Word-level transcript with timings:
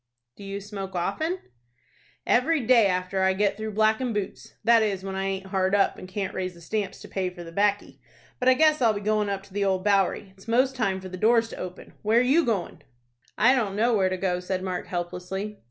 "Do 0.35 0.43
you 0.43 0.61
smoke 0.61 0.95
often?" 0.95 1.37
"Every 2.25 2.59
day 2.61 2.87
after 2.87 3.21
I 3.21 3.33
get 3.33 3.55
through 3.55 3.73
blackin' 3.75 4.13
boots; 4.13 4.55
that 4.63 4.81
is, 4.81 5.03
when 5.03 5.13
I 5.13 5.25
aint 5.25 5.45
hard 5.45 5.75
up, 5.75 5.99
and 5.99 6.07
can't 6.07 6.33
raise 6.33 6.55
the 6.55 6.61
stamps 6.61 6.99
to 7.01 7.07
pay 7.07 7.29
for 7.29 7.43
the 7.43 7.51
'baccy. 7.51 8.01
But 8.39 8.49
I 8.49 8.55
guess 8.55 8.81
I'll 8.81 8.93
be 8.93 9.01
goin' 9.01 9.29
up 9.29 9.43
to 9.43 9.53
the 9.53 9.63
Old 9.63 9.83
Bowery. 9.83 10.33
It's 10.35 10.47
most 10.47 10.75
time 10.75 11.01
for 11.01 11.09
the 11.09 11.17
doors 11.17 11.49
to 11.49 11.57
open. 11.57 11.93
Where 12.01 12.19
you 12.23 12.43
goin'?" 12.43 12.81
"I 13.37 13.53
don't 13.53 13.75
know 13.75 13.93
where 13.93 14.09
to 14.09 14.17
go," 14.17 14.39
said 14.39 14.63
Mark, 14.63 14.87
helplessly. 14.87 15.59